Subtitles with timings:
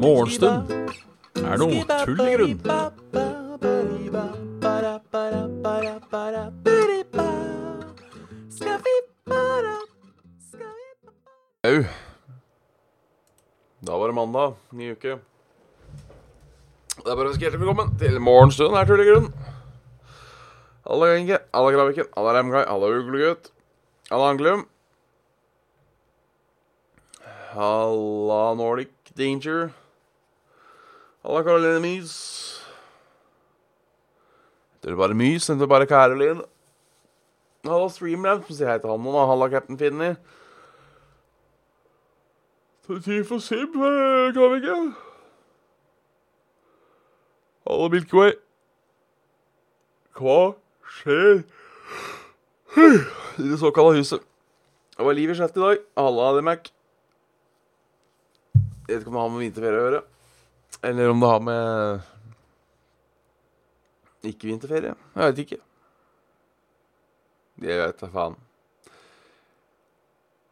[0.00, 0.72] Morgenstund
[1.38, 2.56] er noe tull i grunn.
[11.70, 11.84] Au.
[13.86, 14.58] Da var det mandag.
[14.72, 15.18] Ny uke.
[16.96, 19.30] Det er bare å ønske hjertelig velkommen til Morgenstund her, tull i grunn.
[20.90, 23.52] Alle Genke, alle Graviken, alle Remguy, alle Uglegutt,
[24.10, 24.68] alle Anglum.
[27.52, 29.70] Halla Nordic Danger.
[31.22, 32.62] Halla Caroline Mys.
[34.74, 36.42] Heter bare Mys, heter bare Caroline.
[37.64, 39.14] Halla Streamlab, som sier hei til han nå.
[39.28, 40.14] Halla Captain Finny.
[42.86, 44.78] Så det er tid for Sib, vi ikke?
[47.68, 48.32] Halla Milky Way.
[50.18, 50.38] Hva
[50.98, 51.44] skjer
[52.76, 54.22] i det såkalte huset?
[54.96, 55.82] Det var liv i skjeftet i dag.
[55.96, 56.70] Halla, det Mac.
[58.54, 60.02] Jeg vet ikke om det har med vinterferie å gjøre.
[60.90, 62.08] Eller om det har med
[64.30, 64.94] ikke vinterferie.
[65.16, 65.60] Jeg vet ikke.
[67.64, 68.36] Jeg vet da faen.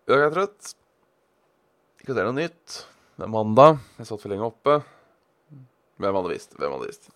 [0.08, 0.72] I dag er jeg trøtt.
[2.00, 2.78] Ikke at det er noe nytt.
[3.18, 3.82] Det er mandag.
[3.98, 4.78] Jeg satt for lenge oppe.
[5.98, 6.56] Hvem hadde visst?
[6.56, 7.10] Hvem hadde visst?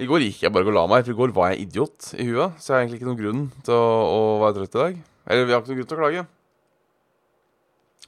[0.00, 2.24] I går gikk jeg bare og la meg, for i går var jeg idiot i
[2.30, 2.54] huet.
[2.56, 5.00] Så jeg har egentlig ikke noen grunn til å, å være trøtt i dag.
[5.30, 6.22] Eller vi har ikke noen grunn til å klage.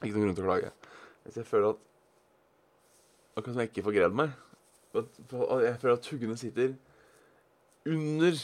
[0.01, 0.71] Ikke noen grunn til å klage.
[1.23, 1.81] Hvis jeg føler at
[3.33, 4.33] Akkurat som jeg ikke får greid meg.
[4.93, 6.75] Jeg føler at tuggene sitter
[7.89, 8.35] under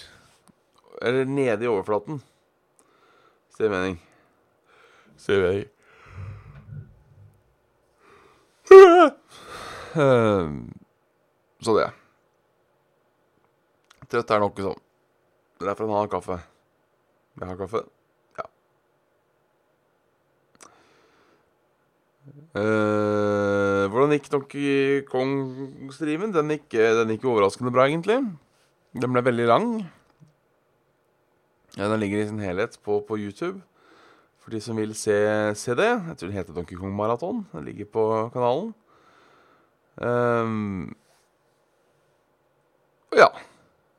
[1.06, 2.18] Eller nede i overflaten.
[3.54, 4.00] Ser gir mening.
[5.20, 5.68] Ser jeg
[9.98, 10.70] Ehm,
[11.62, 11.90] Så det.
[14.10, 14.80] Trøtt er nok sånn.
[15.60, 16.38] Det er derfor han har kaffe.
[17.40, 17.82] Jeg har kaffe.
[18.40, 18.46] Ja.
[22.60, 26.34] Eh, hvordan gikk Donkey Kong-streamen?
[26.36, 28.20] Den, gikk- den gikk overraskende bra, egentlig.
[28.98, 29.68] Den ble veldig lang.
[31.78, 33.62] Ja, den ligger i sin helhet på, på YouTube.
[34.42, 35.14] For de som vil se,
[35.60, 35.92] se det.
[35.92, 37.44] Jeg tror den heter Donkey Kong Maraton.
[37.54, 38.74] Den ligger på kanalen.
[40.00, 40.96] Um,
[43.14, 43.28] ja.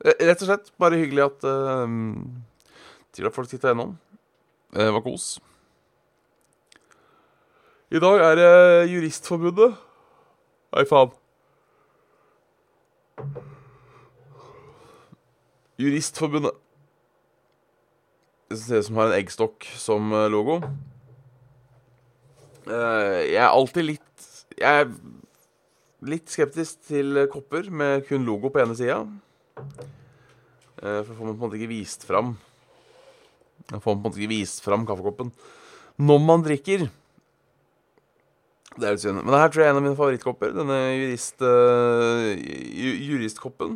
[0.05, 1.85] R- Rett og slett bare hyggelig at uh,
[3.13, 3.95] Til at folk titta gjennom.
[4.73, 5.33] Det var kos.
[7.91, 8.51] I dag er det
[8.93, 9.73] Juristforbundet.
[10.71, 11.11] Nei, faen.
[15.81, 16.55] Juristforbundet.
[18.51, 20.57] Det ser ut som har en eggstokk som eh, logo.
[22.67, 24.25] Eh, Jeg er alltid litt
[24.59, 24.91] Jeg er
[26.11, 28.99] litt skeptisk til kopper med kun logo på ene sida.
[30.81, 32.31] For får man på en måte ikke vist fram
[33.69, 35.29] Da får man på en måte ikke vist fram kaffekoppen
[36.01, 36.87] når man drikker.
[38.73, 39.19] Det er litt synd.
[39.21, 40.53] Men det her tror jeg er en av mine favorittkopper.
[40.55, 43.75] Denne jurist, uh, ju- juristkoppen.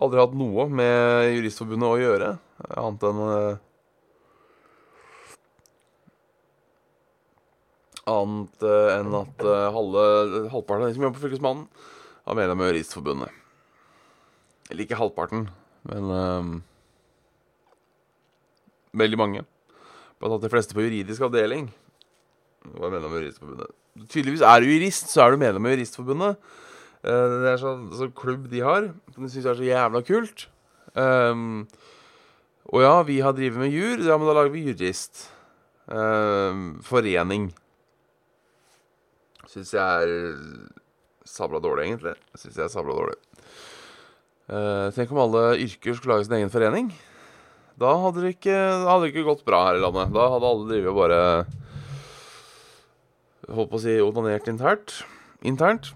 [0.00, 2.28] Aldri hatt noe med Juristforbundet å gjøre,
[2.76, 3.58] annet enn uh,
[8.14, 10.06] Annet uh, enn at eh, halve,
[10.54, 11.66] halvparten av de som jobber på Fylkesmannen,
[12.26, 13.39] har medlem av Juristforbundet.
[14.70, 15.48] Eller ikke halvparten,
[15.90, 16.50] men um,
[18.94, 19.44] veldig mange.
[20.20, 21.70] Blant annet de fleste på juridisk avdeling
[22.76, 23.76] var medlem av Juristforbundet.
[24.06, 26.50] Tydeligvis er du jurist, så er du medlem av Juristforbundet.
[27.00, 30.46] Uh, det er sånn, sånn klubb de har, som de syns er så jævla kult.
[30.94, 31.64] Um,
[32.70, 35.24] og ja, vi har drevet med jur, ja, men da lager vi jurist.
[35.90, 37.48] Uh, forening.
[39.50, 40.12] Syns jeg er
[41.26, 42.14] sabla dårlig, egentlig.
[42.38, 43.16] Syns jeg er sabla dårlig.
[44.50, 46.90] Eh, tenk om alle yrker skulle lage sin egen forening.
[47.80, 48.56] Da hadde det ikke,
[48.88, 50.10] hadde det ikke gått bra her i landet.
[50.16, 51.22] Da hadde alle drevet og bare
[53.50, 55.00] Holdt på å si onanert internt.
[55.42, 55.88] internt.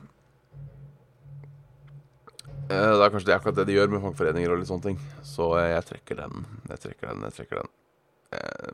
[2.64, 4.98] Uh, det er kanskje det akkurat det de gjør med fagforeninger og litt sånne ting.
[5.22, 6.48] Så uh, jeg trekker den.
[6.72, 7.70] Jeg trekker den, jeg trekker den.
[8.34, 8.72] Eh,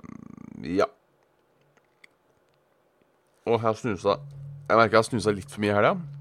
[0.79, 0.87] ja.
[3.45, 6.20] Og jeg har snusa Jeg merker jeg har snusa litt for mye i helga.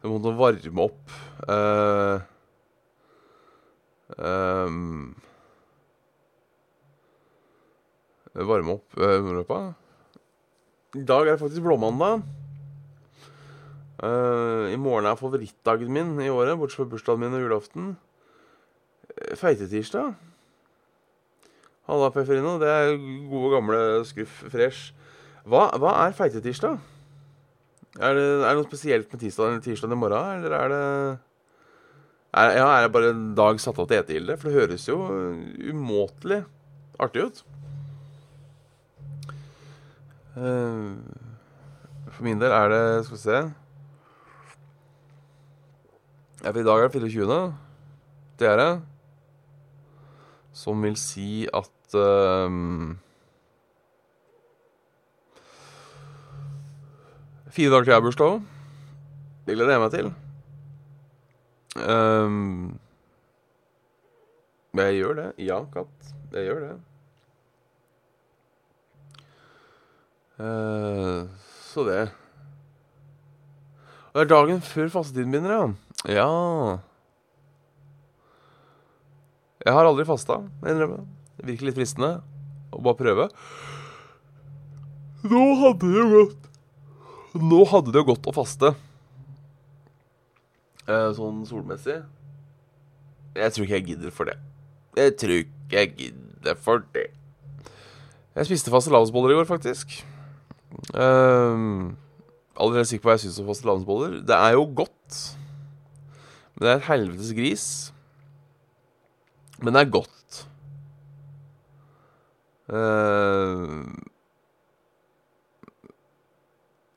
[0.00, 2.20] Jeg måtte varme opp Uh,
[4.20, 5.14] um,
[8.34, 9.60] Varme opp uh, underløpa.
[11.00, 12.20] I dag er det faktisk blåmandag.
[14.00, 17.90] Uh, I morgen er favorittdagen min i året, bortsett fra bursdagen min og julaften.
[19.40, 20.12] Feitetirsdag.
[21.88, 22.58] Halla, Pefferino.
[22.60, 22.94] Det er
[23.32, 24.94] gode, gamle Scruff fresh.
[25.48, 26.78] Hva, hva er feitetirsdag?
[27.98, 30.84] Er det, er det noe spesielt med tirsdag eller tirsdag i morgen, eller er det
[32.38, 34.36] Er, ja, er det bare en dag satt av til etegilde?
[34.38, 34.98] For det høres jo
[35.72, 36.44] umåtelig
[37.02, 37.40] artig ut.
[40.38, 40.92] Eh,
[42.14, 43.40] For min del er det Skal vi se
[46.40, 47.38] ja, for I dag er det 24.
[48.40, 48.70] Det er det.
[50.56, 52.94] Som vil si at ehm,
[57.50, 58.42] Fire dager til jeg har bursdag òg.
[59.46, 60.10] Det gleder jeg meg til.
[61.80, 62.78] Um,
[64.78, 65.26] jeg gjør det.
[65.42, 66.12] Ja, katt.
[66.34, 66.74] Jeg gjør det.
[70.40, 71.26] Uh,
[71.72, 72.04] så det.
[74.10, 75.66] Og det er dagen før fastetiden begynner, ja.
[76.08, 76.30] Ja
[79.60, 81.02] Jeg har aldri fasta, må jeg innrømme.
[81.36, 82.12] Det virker litt fristende
[82.72, 83.26] å bare prøve.
[85.30, 86.49] Nå hadde det gått
[87.38, 88.72] Nå hadde det jo gått å faste.
[90.90, 92.00] Eh, sånn solmessig.
[93.38, 94.36] Jeg tror ikke jeg gidder for det.
[94.98, 97.06] Jeg tror ikke jeg gidder for det.
[98.34, 99.94] Jeg spiste fastelavnsboller i går, faktisk.
[100.94, 101.96] Um,
[102.58, 104.20] allerede sikker på hva jeg syns om fastelavnsboller.
[104.26, 105.20] Det er jo godt.
[106.54, 107.66] Men det er et helvetes gris.
[109.62, 110.42] Men det er godt.
[112.70, 113.86] Uh,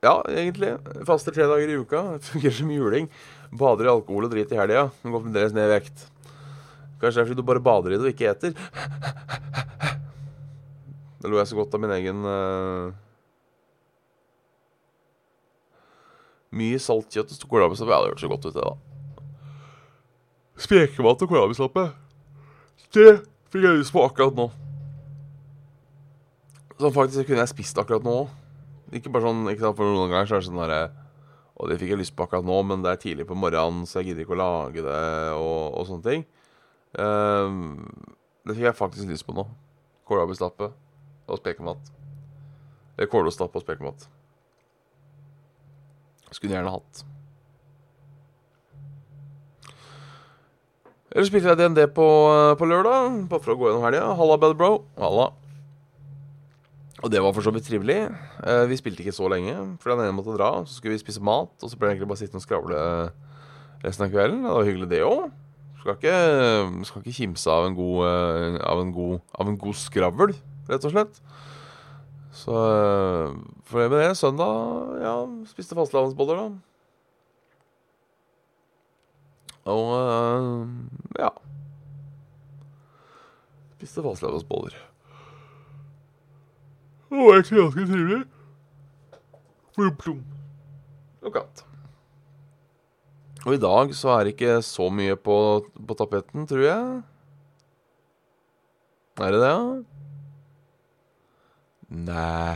[0.04, 0.74] ja, egentlig.
[1.08, 2.02] Faster tre dager i uka.
[2.28, 3.08] Fungerer som juling.
[3.54, 4.88] Bader i alkohol og drit i helga.
[5.02, 6.04] Går fremdeles ned i vekt.
[7.00, 8.52] Kanskje det er fordi du bare bader i det og ikke eter.
[11.20, 12.92] Da lo jeg så godt av min egen uh...
[16.54, 17.90] Mye saltkjøtt og kålrabistappe.
[17.90, 18.74] Ja, det hørtes så godt ut, det, da.
[20.68, 21.88] Spekemat og kålrabistappe.
[22.94, 23.08] Det
[23.50, 24.50] fikk jeg lyst på akkurat nå.
[26.78, 28.40] Som faktisk kunne jeg spist akkurat nå òg.
[28.94, 30.80] Ikke bare sånn, ikke sant, for noen ganger så er det sånn derre
[31.58, 34.00] Og det fikk jeg lyst på akkurat nå, men det er tidlig på morgenen, så
[34.00, 35.02] jeg gidder ikke å lage det,
[35.38, 36.24] og, og sånne ting.
[36.98, 37.84] Um,
[38.46, 39.46] det fikk jeg faktisk lyst på nå.
[40.08, 40.70] Kålrabistappe
[41.24, 41.92] og spekemat.
[42.98, 44.06] Eller kålostappe og spekemat.
[46.34, 47.04] Skulle gjerne hatt.
[51.14, 52.04] Eller spilte jeg DND på,
[52.58, 54.06] på lørdag, bare for å gå gjennom helga.
[54.18, 54.70] Halla, bad bro.
[54.98, 55.30] Halla.
[57.04, 57.98] Og det var for så vidt trivelig.
[58.48, 60.64] Eh, vi spilte ikke så lenge, for den ene måtte dra.
[60.64, 62.78] Så skulle vi spise mat, og så ble det egentlig bare sittende og skravle
[63.84, 64.38] resten av kvelden.
[64.46, 65.26] Det var hyggelig, det òg.
[65.82, 66.14] Skal ikke,
[66.88, 70.32] skal ikke kimse av en god, eh, av en god, av en god skravl,
[70.70, 71.20] rett og slett.
[72.32, 73.36] Så eh,
[73.68, 75.14] for det med det, søndag ja,
[75.52, 76.48] spiste fastelavnsboller, da.
[79.74, 79.92] Og
[81.20, 81.30] ja.
[83.76, 84.93] Spiste fastelavnsboller.
[87.14, 88.22] Det var egentlig ganske trivelig.
[91.22, 91.60] Og katt.
[93.46, 95.36] Og i dag så er det ikke så mye på,
[95.78, 97.02] på tapeten, tror jeg.
[99.22, 99.60] Er det det, ja?
[101.94, 102.54] Nei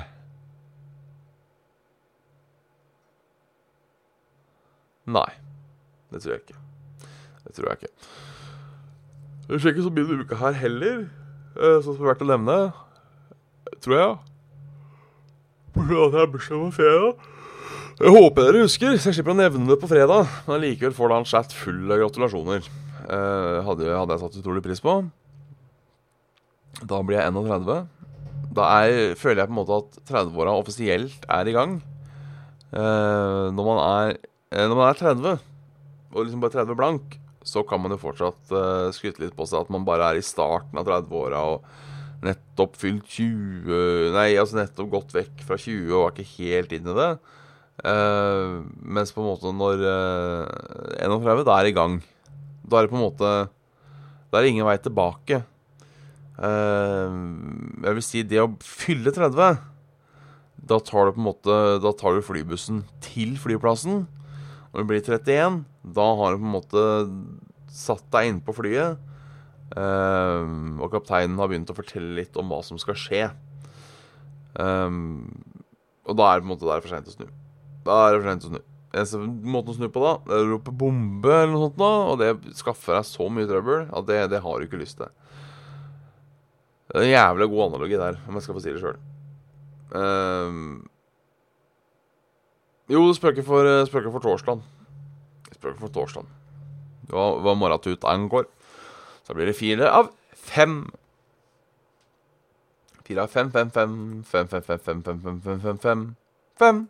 [5.07, 5.29] Nei.
[6.11, 6.59] Det tror jeg ikke.
[7.45, 7.93] Det tror jeg ikke.
[9.47, 10.99] Det skjer ikke så mye denne uka her heller,
[11.55, 12.59] eh, sånn som det er verdt å nevne.
[13.85, 14.19] Tror jeg.
[15.79, 17.27] At jeg har bursdag på fredag.
[17.99, 20.27] Jeg håper dere husker, så jeg slipper å nevne det på fredag.
[20.47, 22.67] Men allikevel får da en chat full av gratulasjoner.
[23.09, 24.97] Eh, hadde, hadde jeg satt utrolig pris på.
[26.79, 27.87] Da blir jeg 31.
[28.59, 31.79] Da er, føler jeg på en måte at 30-åra offisielt er i gang.
[32.71, 34.19] Eh, når, man er,
[34.53, 35.43] eh, når man er 30,
[36.13, 39.63] og liksom bare 30 blank, så kan man jo fortsatt eh, skryte litt på seg
[39.63, 41.71] at man bare er i starten av 30-åra og
[42.25, 46.89] nettopp fylt 20 Nei, altså nettopp gått vekk fra 20 og var ikke helt inn
[46.89, 47.11] i det.
[47.79, 52.01] Uh, mens på en måte når uh, 31, da er det i gang.
[52.67, 53.31] Da er det på en måte
[54.29, 55.43] Da er det ingen vei tilbake.
[56.39, 57.15] Uh,
[57.87, 59.57] jeg vil si det å fylle 30
[60.71, 64.07] Da tar du på en måte Da tar du flybussen til flyplassen.
[64.73, 65.63] Når du blir 31,
[65.97, 66.83] da har du på en måte
[67.73, 68.99] satt deg innpå flyet.
[69.77, 73.27] Um, og kapteinen har begynt å fortelle litt om hva som skal skje.
[74.57, 75.29] Um,
[76.09, 77.29] og da er det på en måte der for seint å snu.
[77.85, 78.61] Da er det for sent å snu.
[78.89, 82.23] Eneste måten å snu på da, er å rope bombe eller noe sånt, da, og
[82.23, 85.13] det skaffer deg så mye trøbbel at det, det har du ikke lyst til.
[86.89, 88.97] Det er en jævlig god analogi der, om jeg skal få si det sjøl.
[89.93, 90.89] Um,
[92.89, 94.65] jo, spøker for, spøker for torsdag.
[95.59, 96.29] Spøker for Torsland
[97.09, 98.49] Hva, hva morgentut angår.
[99.29, 100.87] Så blir det fire av fem.
[103.05, 106.07] Fire av fem, fem, fem, fem, fem, fem, fem, fem, fem, fem, fem, fem,
[106.57, 106.81] fem.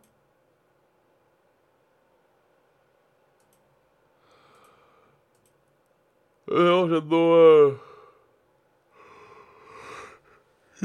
[6.48, 7.74] Det har skjedd noe eh,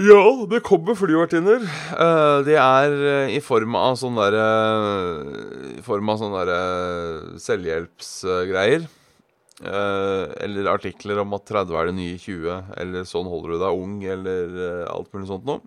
[0.09, 1.69] Ja, det kommer flyvertinner.
[2.49, 4.49] De er eh, i form av sånn derre
[5.77, 8.89] I form av sånne derre selvhjelpsgreier.
[9.63, 13.83] Eh, Eller artikler om at 30 er det nye 20, eller 'sånn holder du deg
[13.83, 15.61] ung', eller eh, alt mulig sånt noe.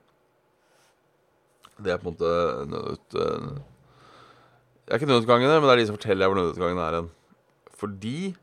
[1.80, 2.32] Det er på en måte
[2.68, 3.16] nødut...
[3.16, 3.62] eh,
[4.86, 7.08] Det er ikke nødutgangene, men det er de som forteller deg hvor nødutgangen er hen.
[7.76, 8.36] Fordi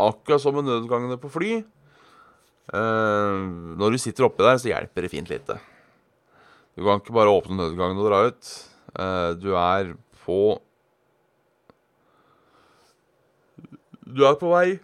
[0.00, 1.64] akkurat som med nødutgangene på fly
[2.70, 5.58] Når du sitter oppi der, så hjelper det fint lite.
[6.76, 8.44] Du kan ikke bare åpne nødutgangen og dra ut.
[9.42, 10.60] Du er på
[14.16, 14.78] Du er på vei.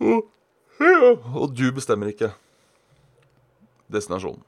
[0.00, 2.30] Og, du bestemmer ikke
[3.92, 4.42] destinasjonen.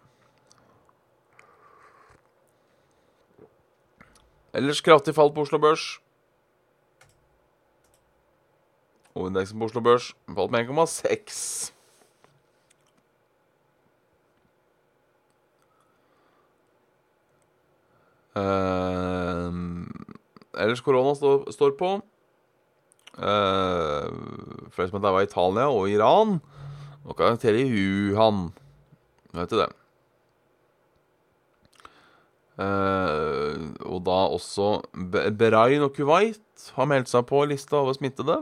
[4.56, 6.00] Ellers kraftig fall på Oslo Børs.
[9.16, 11.72] Hovedindeksen på Oslo Børs falt med 1,6.
[18.36, 19.52] Eh,
[20.62, 21.14] ellers korona
[21.52, 21.96] står på.
[23.26, 24.06] Uh,
[24.70, 26.38] Flere som var i Italia og Iran.
[27.06, 28.52] Og karakter i Wuhan.
[29.34, 29.70] Vet du det?
[32.56, 34.80] Uh, og da også
[35.36, 38.38] Berain og Kuwait har meldt seg på lista over smittede.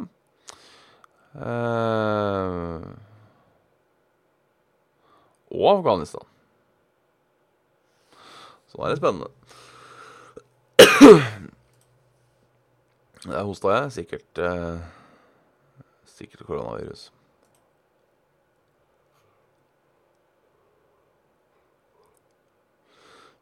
[1.35, 2.85] Uh,
[5.51, 6.23] og Afghanistan.
[8.71, 9.31] Så da er det spennende.
[13.25, 13.93] Der hosta jeg.
[13.93, 14.79] Sikkert eh,
[16.15, 17.11] Sikkert koronavirus.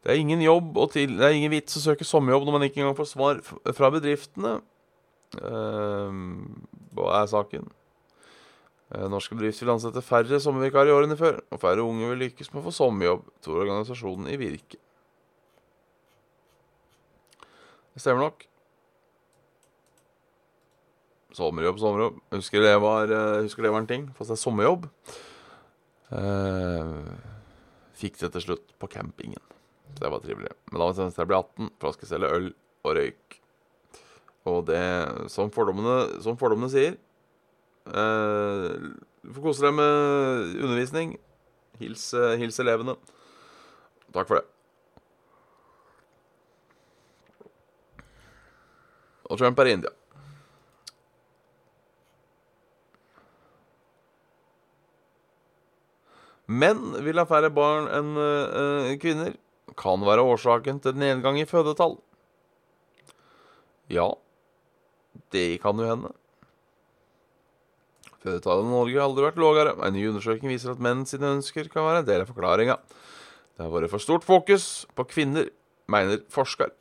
[0.03, 2.65] Det er ingen jobb og til, Det er ingen vits å søke sommerjobb når man
[2.67, 4.57] ikke engang får svar fra bedriftene.
[5.39, 7.69] Ehm, hva er saken?
[8.93, 12.51] Eh, norske bedrifter vil ansette færre sommervikarer i årene før, og færre unge vil lykkes
[12.51, 14.81] med å få sommerjobb, tror organisasjonen i Virke.
[17.93, 18.43] Det stemmer nok.
[21.33, 22.19] Sommerjobb, sommerjobb.
[22.35, 24.05] Husker det var, eh, husker det var en ting.
[24.13, 24.85] Få seg sommerjobb.
[26.13, 27.17] Eh,
[27.97, 29.41] fikk det til slutt på campingen.
[29.97, 30.53] Det var trivelig.
[30.71, 32.53] Men da var jeg ble 18, for da skal selge øl
[32.85, 33.39] og røyk.
[34.45, 36.97] Og det, som fordommene, som fordommene sier
[37.87, 38.75] eh,
[39.23, 41.17] Du får kose deg med undervisning.
[41.79, 42.95] Hils, hils elevene.
[44.13, 44.45] Takk for det.
[49.31, 49.89] Og Trump er i India.
[56.53, 59.37] Menn vil ha færre barn enn eh, kvinner.
[59.79, 61.95] Kan være årsaken til nedgang i fødetall.
[63.91, 64.11] Ja,
[65.33, 66.11] det kan jo hende.
[68.23, 69.73] Fødetallet i Norge har aldri vært lavere.
[69.83, 72.77] En ny undersøking viser at menn sine ønsker kan være en del av forklaringa.
[73.53, 75.49] Det har vært for stort fokus på kvinner,
[75.91, 76.71] mener forsker.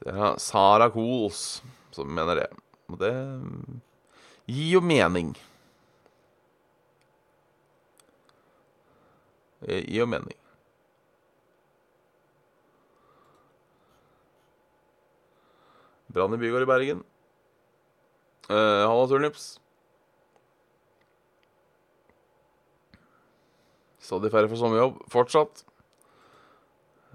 [0.00, 1.60] Det er Sara Kohls
[1.92, 2.48] som mener det.
[2.88, 3.12] Og det
[4.48, 5.34] gir jo mening.
[9.66, 10.36] Gir jo mening.
[16.10, 17.02] Brann i bygård i Bergen.
[18.50, 19.60] Eh, Halla, turnips.
[24.00, 24.96] Stadig færre får sommerjobb.
[25.12, 25.64] Fortsatt.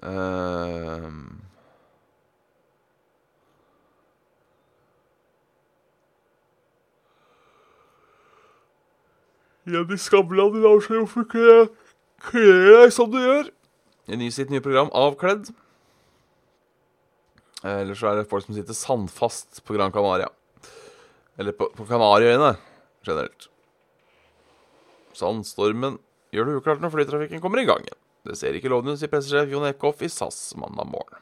[0.03, 1.09] Eh,
[9.65, 11.67] Jenny Skavlan så hvorfor ikke
[12.29, 13.51] kle deg som du gjør?
[14.05, 15.49] I sitt nye program Avkledd.
[17.63, 20.29] Eh, Eller så er det folk som sitter sandfast på Gran Canaria.
[21.39, 22.53] Eller på, på Kanariøyene
[23.05, 23.49] generelt.
[25.15, 25.99] Sandstormen
[26.35, 28.01] gjør det uklart når flytrafikken kommer i gang igjen.
[28.25, 31.21] Det ser ikke lovende ut, sier pressesjef Jon Eckhoff i SAS mandag morgen.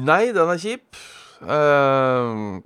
[0.00, 0.96] Nei, den er kjip.
[1.40, 2.60] Uh,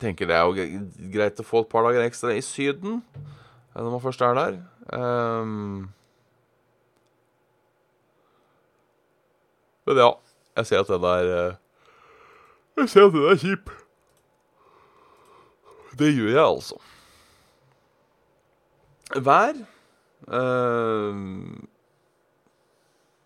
[0.00, 0.82] tenker det er jo
[1.14, 3.02] greit å få et par dager ekstra i Syden
[3.74, 4.58] når man først er der.
[4.92, 5.90] Um,
[9.86, 10.10] men ja,
[10.56, 11.54] jeg ser at den er eh,
[12.76, 13.70] Jeg ser at den er kjip.
[15.98, 16.80] Det gjør jeg, altså.
[19.14, 19.52] Vær
[20.28, 21.16] uh,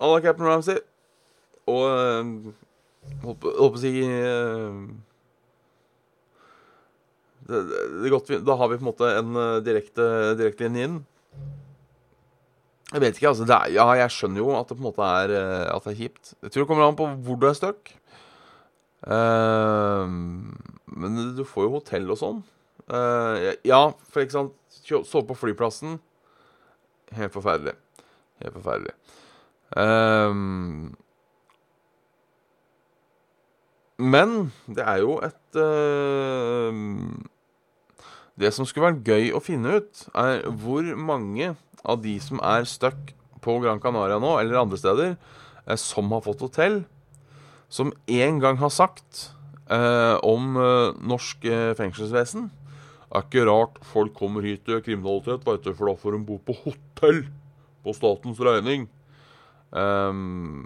[0.00, 0.78] Alla Captain Ramsey
[1.66, 2.52] og uh,
[3.24, 4.78] håper, håper å si eh,
[7.37, 10.08] det, det, det er godt Da har vi på en måte en eh, direkte,
[10.60, 10.98] linje inn.
[12.92, 13.44] Jeg vet ikke, altså.
[13.44, 16.02] Er, ja, jeg skjønner jo at det på en måte er eh, At det er
[16.02, 16.34] kjipt.
[16.42, 17.94] Jeg tror det kommer an på hvor du er stuck.
[18.98, 20.10] Uh,
[20.90, 22.40] men du får jo hotell og sånn.
[22.90, 24.54] Uh, ja, for ikke sant
[24.88, 25.98] Sove på flyplassen.
[27.16, 27.74] Helt forferdelig.
[28.40, 28.94] Helt forferdelig.
[29.76, 30.34] Eh,
[33.98, 34.34] men
[34.66, 35.58] det er jo et
[38.38, 42.68] Det som skulle vært gøy å finne ut, er hvor mange av de som er
[42.70, 45.16] stuck på Gran Canaria nå, eller andre steder,
[45.66, 46.82] eh, som har fått hotell,
[47.68, 49.28] som en gang har sagt
[49.70, 55.44] eh, om eh, norsk eh, fengselsvesen Det er ikke rart folk kommer hit til kriminalitet,
[55.46, 57.24] vet du, for da får de bo på hotell
[57.84, 58.88] på statens regning.
[59.68, 60.64] Um,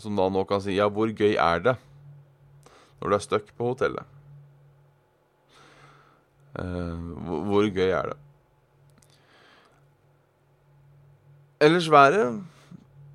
[0.00, 1.76] som da nå kan si Ja, hvor gøy er det
[2.96, 4.15] når du er stuck på hotellet?
[6.56, 8.18] Eh, hvor, gøy er det?
[11.60, 12.44] Ellers været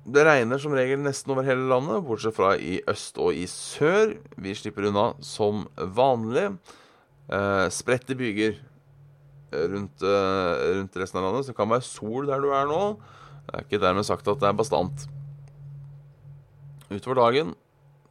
[0.02, 4.16] Det regner som regel nesten over hele landet, bortsett fra i øst og i sør.
[4.34, 6.48] Vi slipper unna som vanlig.
[7.30, 8.56] Eh, spredte byger
[9.52, 11.44] rundt, eh, rundt resten av landet.
[11.44, 12.98] Så det kan være sol der du er nå.
[13.46, 15.06] Det er ikke dermed sagt at det er bastant.
[16.90, 17.54] Utover dagen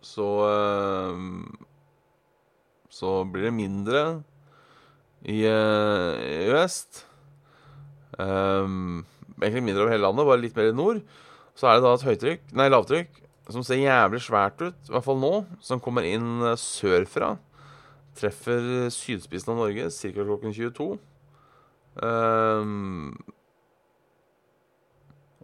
[0.01, 1.19] så eh,
[2.89, 4.23] Så blir det mindre
[5.25, 7.05] i, eh, i øst.
[8.17, 9.05] Um,
[9.41, 11.01] egentlig mindre over hele landet, bare litt mer i nord.
[11.55, 15.05] Så er det da et høytrykk, nei, lavtrykk som ser jævlig svært ut, i hvert
[15.05, 17.35] fall nå, som kommer inn eh, sørfra.
[18.17, 20.11] Treffer sydspissen av Norge ca.
[20.17, 20.89] klokken 22.
[22.01, 23.15] Um,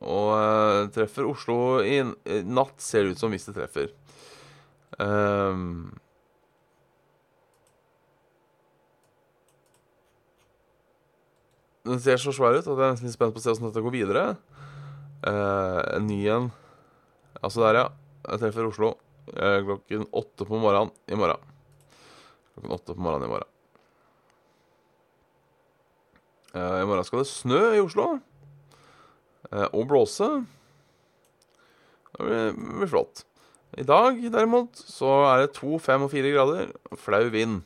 [0.03, 2.01] og eh, treffer Oslo i
[2.45, 3.93] natt, ser det ut som hvis det treffer.
[4.99, 5.95] Um,
[11.87, 13.71] den ser så svær ut at jeg er nesten litt spent på å se hvordan
[13.71, 14.23] dette går videre.
[15.27, 16.49] Eh, en ny en
[17.37, 17.87] Altså der, ja.
[18.27, 18.95] Jeg treffer Oslo
[19.35, 21.53] eh, klokken åtte på morgenen i morgen.
[22.55, 23.53] Klokken åtte på morgenen i morgen.
[26.57, 28.09] Eh, I morgen skal det snø i Oslo.
[29.51, 30.29] Eh, og blåse.
[32.17, 33.25] Det blir, blir flott.
[33.77, 36.71] I dag, derimot, så er det to, fem og fire grader.
[36.97, 37.61] Flau vind.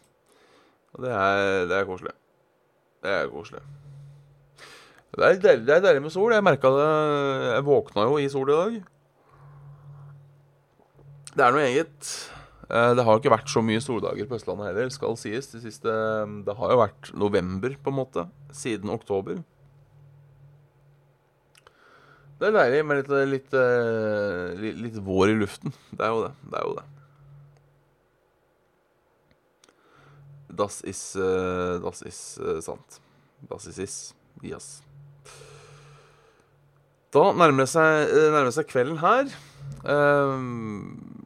[0.91, 2.17] Og det er, det er koselig.
[3.01, 3.63] Det er koselig.
[5.11, 6.31] Det er deilig, det med sol.
[6.31, 6.89] Jeg merka det
[7.51, 8.75] Jeg våkna jo i sol i dag.
[11.35, 12.11] Det er noe eget.
[12.71, 15.49] Eh, Det har ikke vært så mye soldager på Østlandet heller, skal sies.
[15.51, 15.91] Det, siste,
[16.47, 18.23] det har jo vært november, på en måte.
[18.55, 19.41] Siden oktober.
[22.39, 25.75] Det er deilig med litt, litt, eh, litt, litt vår i luften.
[25.91, 26.31] Det er jo det.
[26.47, 26.87] Det er jo det.
[30.61, 32.99] Das is eh, Das is sant.
[33.49, 33.99] Das is is.
[34.43, 34.81] Yes.
[37.11, 39.31] Da nærmer det seg, eh, nærmer seg kvelden her.
[39.83, 41.25] Ehm,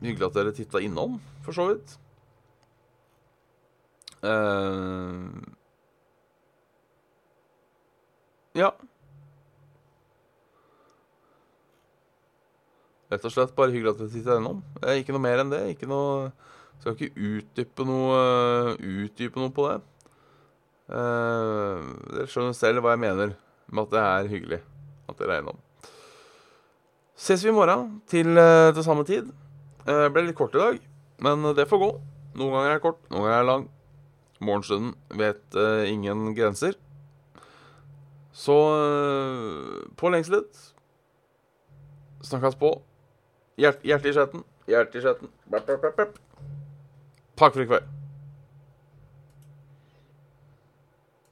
[0.00, 1.98] hyggelig at dere titta innom, for så vidt.
[4.24, 5.52] Ehm,
[8.56, 8.70] ja.
[13.12, 14.64] Rett og slett bare hyggelig at dere titta innom.
[14.82, 15.64] Eh, ikke noe mer enn det.
[15.76, 16.32] Ikke noe
[16.82, 19.76] Skal ikke utdype noe, utdype noe på det.
[20.90, 21.78] Uh,
[22.10, 23.36] dere skjønner selv hva jeg mener
[23.70, 24.58] med at det er hyggelig
[25.12, 25.60] at dere er innom.
[27.22, 29.28] Ses vi i morgen til, eh, til samme tid.
[29.86, 30.82] Det ble litt kort i dag,
[31.22, 31.92] men det får gå.
[32.38, 33.64] Noen ganger er det kort, noen ganger er det lang.
[34.42, 36.74] Morgenstunden vet uh, ingen grenser.
[38.32, 40.68] Så uh, på lengslet
[42.22, 42.70] Snakkes på.
[43.58, 44.44] Hjert, hjertet i skjetten.
[44.70, 45.32] Hjertet i skjetten.
[47.36, 48.01] Takk for i kveld.